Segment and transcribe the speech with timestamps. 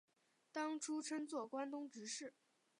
[0.51, 2.33] 当初称作关东执事。